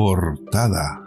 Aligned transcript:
Portada. 0.00 1.02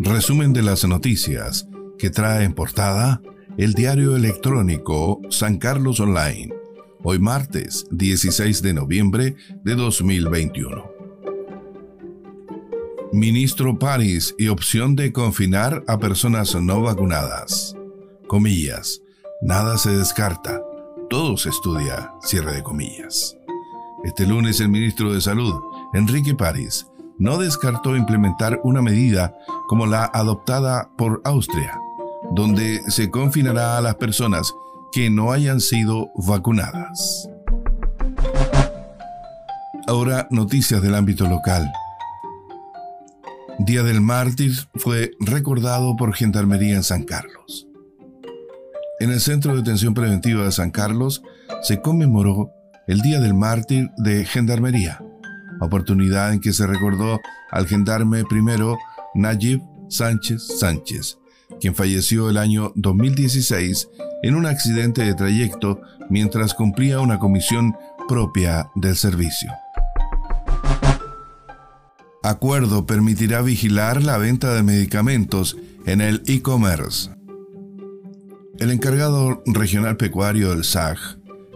Resumen 0.00 0.52
de 0.52 0.60
las 0.60 0.84
noticias 0.84 1.68
que 2.00 2.10
trae 2.10 2.42
en 2.42 2.52
portada 2.52 3.22
el 3.56 3.74
diario 3.74 4.16
electrónico 4.16 5.20
San 5.30 5.58
Carlos 5.58 6.00
Online, 6.00 6.52
hoy 7.04 7.20
martes 7.20 7.86
16 7.92 8.60
de 8.60 8.74
noviembre 8.74 9.36
de 9.62 9.76
2021. 9.76 10.90
Ministro 13.12 13.78
París 13.78 14.34
y 14.36 14.48
opción 14.48 14.96
de 14.96 15.12
confinar 15.12 15.84
a 15.86 16.00
personas 16.00 16.56
no 16.56 16.82
vacunadas. 16.82 17.76
Comillas, 18.26 19.00
nada 19.42 19.78
se 19.78 19.96
descarta, 19.96 20.60
todo 21.08 21.36
se 21.36 21.50
estudia, 21.50 22.10
cierre 22.20 22.52
de 22.52 22.64
comillas. 22.64 23.36
Este 24.02 24.26
lunes 24.26 24.60
el 24.60 24.70
ministro 24.70 25.12
de 25.12 25.20
Salud, 25.20 25.54
Enrique 25.96 26.34
París, 26.34 26.86
no 27.18 27.38
descartó 27.38 27.96
implementar 27.96 28.60
una 28.62 28.82
medida 28.82 29.34
como 29.68 29.86
la 29.86 30.04
adoptada 30.04 30.90
por 30.96 31.22
Austria, 31.24 31.78
donde 32.32 32.82
se 32.88 33.10
confinará 33.10 33.78
a 33.78 33.80
las 33.80 33.94
personas 33.96 34.52
que 34.92 35.10
no 35.10 35.32
hayan 35.32 35.60
sido 35.60 36.10
vacunadas. 36.16 37.28
Ahora 39.86 40.26
noticias 40.30 40.82
del 40.82 40.94
ámbito 40.94 41.26
local. 41.26 41.70
Día 43.58 43.82
del 43.82 44.00
Mártir 44.00 44.52
fue 44.74 45.12
recordado 45.20 45.96
por 45.96 46.14
Gendarmería 46.14 46.76
en 46.76 46.82
San 46.82 47.04
Carlos. 47.04 47.66
En 49.00 49.10
el 49.10 49.20
Centro 49.20 49.52
de 49.52 49.58
Detención 49.58 49.94
Preventiva 49.94 50.44
de 50.44 50.52
San 50.52 50.70
Carlos 50.70 51.22
se 51.62 51.80
conmemoró 51.80 52.50
el 52.86 53.00
Día 53.00 53.20
del 53.20 53.34
Mártir 53.34 53.90
de 53.96 54.24
Gendarmería, 54.24 55.02
oportunidad 55.60 56.32
en 56.32 56.40
que 56.40 56.52
se 56.52 56.66
recordó 56.66 57.20
al 57.50 57.66
gendarme 57.66 58.24
primero 58.24 58.78
Nayib 59.14 59.62
Sánchez 59.88 60.42
Sánchez, 60.58 61.18
quien 61.60 61.74
falleció 61.74 62.28
el 62.30 62.38
año 62.38 62.72
2016 62.74 63.88
en 64.22 64.34
un 64.34 64.46
accidente 64.46 65.04
de 65.04 65.14
trayecto 65.14 65.80
mientras 66.10 66.54
cumplía 66.54 67.00
una 67.00 67.18
comisión 67.18 67.76
propia 68.08 68.70
del 68.74 68.96
servicio. 68.96 69.50
Acuerdo 72.22 72.86
permitirá 72.86 73.40
vigilar 73.42 74.02
la 74.02 74.18
venta 74.18 74.52
de 74.54 74.62
medicamentos 74.62 75.56
en 75.86 76.00
el 76.00 76.22
e-commerce. 76.26 77.10
El 78.58 78.70
encargado 78.72 79.42
regional 79.46 79.96
pecuario 79.96 80.50
del 80.50 80.64
SAG, 80.64 80.98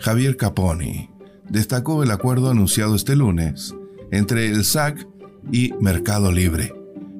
Javier 0.00 0.36
Caponi, 0.36 1.10
destacó 1.48 2.02
el 2.02 2.10
acuerdo 2.10 2.50
anunciado 2.50 2.96
este 2.96 3.16
lunes 3.16 3.74
entre 4.10 4.46
el 4.46 4.64
SAC 4.64 5.06
y 5.52 5.72
Mercado 5.80 6.32
Libre, 6.32 6.74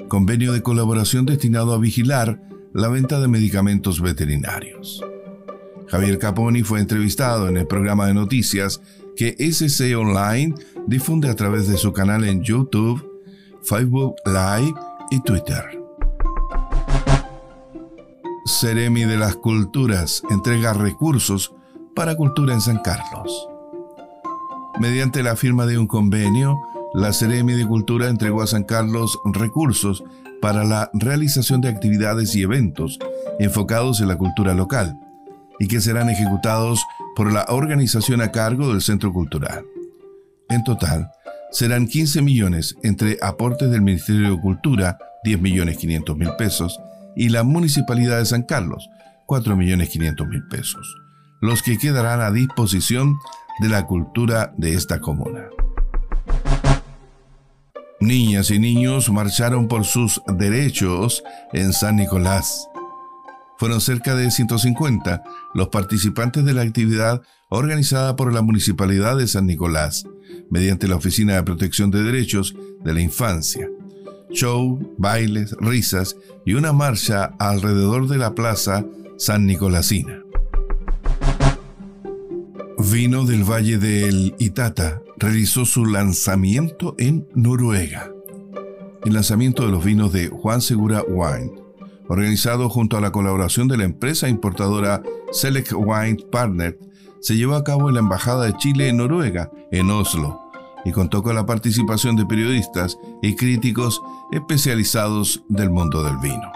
convenio 0.09 0.53
de 0.53 0.63
colaboración 0.63 1.27
destinado 1.27 1.73
a 1.73 1.79
vigilar 1.79 2.43
la 2.73 2.89
venta 2.89 3.21
de 3.21 3.29
medicamentos 3.29 4.01
veterinarios. 4.01 5.03
Javier 5.89 6.19
Caponi 6.19 6.63
fue 6.63 6.81
entrevistado 6.81 7.49
en 7.49 7.57
el 7.57 7.67
programa 7.67 8.07
de 8.07 8.15
noticias 8.15 8.81
que 9.17 9.35
SC 9.39 9.97
Online 9.97 10.55
difunde 10.87 11.29
a 11.29 11.35
través 11.35 11.67
de 11.67 11.77
su 11.77 11.93
canal 11.93 12.25
en 12.25 12.43
YouTube, 12.43 13.05
Facebook 13.63 14.15
Live 14.27 14.75
y 15.11 15.21
Twitter. 15.21 15.65
Ceremi 18.47 19.05
de 19.05 19.17
las 19.17 19.37
Culturas 19.37 20.23
entrega 20.31 20.73
recursos 20.73 21.55
para 21.95 22.17
cultura 22.17 22.55
en 22.55 22.61
San 22.61 22.79
Carlos. 22.79 23.49
Mediante 24.79 25.23
la 25.23 25.37
firma 25.37 25.67
de 25.67 25.79
un 25.79 25.87
convenio, 25.87 26.59
la 26.95 27.13
Ceremi 27.13 27.53
de 27.53 27.67
Cultura 27.67 28.09
entregó 28.09 28.43
a 28.43 28.47
San 28.47 28.65
Carlos 28.65 29.19
recursos 29.25 30.03
para 30.41 30.65
la 30.65 30.91
realización 30.95 31.61
de 31.61 31.69
actividades 31.69 32.35
y 32.35 32.43
eventos 32.43 32.99
enfocados 33.39 34.01
en 34.01 34.09
la 34.09 34.17
cultura 34.17 34.55
local 34.55 34.99
y 35.59 35.67
que 35.67 35.81
serán 35.81 36.09
ejecutados 36.09 36.81
por 37.17 37.33
la 37.33 37.45
organización 37.49 38.21
a 38.21 38.31
cargo 38.31 38.69
del 38.69 38.81
Centro 38.81 39.13
Cultural. 39.13 39.65
En 40.49 40.65
total, 40.65 41.11
serán 41.51 41.87
15 41.87 42.23
millones 42.23 42.77
entre 42.83 43.19
aportes 43.21 43.71
del 43.71 43.83
Ministerio 43.83 44.31
de 44.31 44.41
Cultura, 44.41 44.99
10 45.25 45.41
millones 45.41 45.79
500 45.79 46.17
mil 46.17 46.31
pesos, 46.39 46.81
y 47.17 47.31
la 47.31 47.43
Municipalidad 47.43 48.19
de 48.19 48.27
San 48.27 48.43
Carlos, 48.43 48.89
4 49.27 49.57
millones 49.57 49.89
500 49.89 50.29
mil 50.29 50.47
pesos, 50.47 50.97
los 51.41 51.63
que 51.63 51.77
quedarán 51.77 52.21
a 52.21 52.31
disposición 52.31 53.17
de 53.61 53.69
la 53.69 53.87
cultura 53.87 54.55
de 54.57 54.75
esta 54.75 55.01
comuna. 55.01 55.49
Niñas 58.01 58.53
y 58.53 58.61
niños 58.61 59.11
marcharon 59.11 59.67
por 59.67 59.85
sus 59.85 60.23
derechos 60.29 61.25
en 61.53 61.73
San 61.73 61.97
Nicolás. 61.97 62.69
Fueron 63.59 63.81
cerca 63.81 64.15
de 64.15 64.31
150 64.31 65.25
los 65.53 65.69
participantes 65.69 66.45
de 66.45 66.55
la 66.55 66.63
actividad 66.63 67.23
organizada 67.49 68.15
por 68.15 68.33
la 68.33 68.41
Municipalidad 68.41 69.17
de 69.17 69.27
San 69.27 69.47
Nicolás, 69.47 70.07
mediante 70.49 70.87
la 70.87 70.95
Oficina 70.95 71.35
de 71.35 71.43
Protección 71.43 71.91
de 71.91 72.05
Derechos 72.05 72.55
de 72.85 72.95
la 72.95 73.01
Infancia. 73.01 73.69
Show, 74.31 74.95
bailes, 74.97 75.57
risas 75.59 76.15
y 76.47 76.55
una 76.55 76.73
marcha 76.73 77.35
alrededor 77.41 78.07
de 78.07 78.19
la 78.19 78.33
plaza 78.33 78.85
San 79.17 79.45
Nicolasina. 79.45 80.23
Vino 82.79 83.25
del 83.25 83.43
Valle 83.43 83.79
del 83.79 84.37
Itata 84.39 85.01
realizó 85.19 85.65
su 85.65 85.85
lanzamiento 85.85 86.95
en 86.99 87.29
Noruega. 87.35 88.13
El 89.05 89.15
lanzamiento 89.15 89.65
de 89.65 89.73
los 89.73 89.85
vinos 89.85 90.13
de 90.13 90.29
Juan 90.29 90.61
Segura 90.61 91.03
Wine, 91.09 91.53
organizado 92.09 92.69
junto 92.69 92.97
a 92.97 93.01
la 93.01 93.11
colaboración 93.11 93.69
de 93.69 93.77
la 93.77 93.85
empresa 93.85 94.29
importadora 94.29 95.03
Select 95.33 95.73
Wine 95.73 96.19
Partner, 96.31 96.79
se 97.21 97.37
llevó 97.37 97.55
a 97.55 97.65
cabo 97.65 97.89
en 97.89 97.95
la 97.95 98.01
Embajada 98.01 98.47
de 98.47 98.57
Chile 98.57 98.89
en 98.89 98.99
Noruega, 98.99 99.51
en 99.73 99.91
Oslo, 99.91 100.41
y 100.85 100.93
contó 100.93 101.23
con 101.23 101.35
la 101.35 101.47
participación 101.47 102.15
de 102.15 102.25
periodistas 102.25 102.97
y 103.21 103.35
críticos 103.35 104.01
especializados 104.31 105.43
del 105.49 105.71
mundo 105.71 106.05
del 106.05 106.17
vino. 106.19 106.53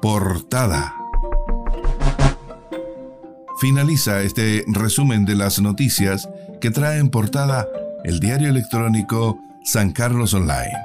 Portada 0.00 1.01
finaliza 3.62 4.22
este 4.22 4.64
resumen 4.66 5.24
de 5.24 5.36
las 5.36 5.60
noticias 5.60 6.28
que 6.60 6.72
trae 6.72 6.98
en 6.98 7.10
portada 7.10 7.68
el 8.02 8.18
diario 8.18 8.48
electrónico 8.48 9.38
San 9.62 9.92
Carlos 9.92 10.34
Online, 10.34 10.76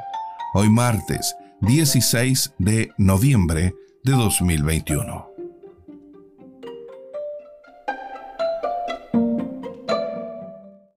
hoy 0.54 0.70
martes 0.70 1.36
16 1.62 2.54
de 2.60 2.92
noviembre 3.00 3.74
de 4.04 4.12
2021. 4.12 5.37